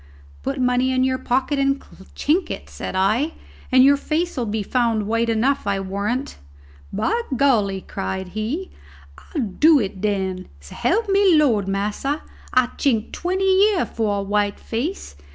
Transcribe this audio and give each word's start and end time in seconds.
"Put 0.41 0.59
money 0.59 0.91
in 0.91 1.03
your 1.03 1.19
pocket 1.19 1.59
and 1.59 1.79
chink 2.15 2.49
it," 2.49 2.71
said 2.71 2.95
I, 2.95 3.33
"and 3.71 3.83
your 3.83 3.97
face'll 3.97 4.45
be 4.47 4.63
found 4.63 5.05
white 5.05 5.29
enough, 5.29 5.67
I 5.67 5.79
warrant." 5.79 6.37
"By 6.91 7.21
golly!" 7.37 7.81
cried 7.81 8.29
he, 8.29 8.71
"I'll 9.35 9.41
do 9.43 9.79
it 9.79 10.01
den. 10.01 10.47
S'elp 10.59 11.07
me 11.07 11.37
de 11.37 11.45
Lord, 11.45 11.67
massa, 11.67 12.23
I'd 12.51 12.79
chink 12.79 13.11
twenty 13.11 13.45
year 13.69 13.85
for 13.85 14.17
a 14.17 14.23
white 14.23 14.59
face. 14.59 15.15